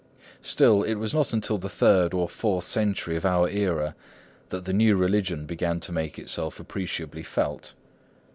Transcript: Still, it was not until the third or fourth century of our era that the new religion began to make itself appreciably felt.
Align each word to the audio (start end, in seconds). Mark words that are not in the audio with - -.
Still, 0.41 0.81
it 0.81 0.95
was 0.95 1.13
not 1.13 1.31
until 1.31 1.59
the 1.59 1.69
third 1.69 2.11
or 2.11 2.27
fourth 2.27 2.63
century 2.65 3.15
of 3.17 3.23
our 3.23 3.47
era 3.47 3.95
that 4.49 4.65
the 4.65 4.73
new 4.73 4.95
religion 4.97 5.45
began 5.45 5.79
to 5.81 5.91
make 5.91 6.17
itself 6.17 6.59
appreciably 6.59 7.21
felt. 7.21 7.75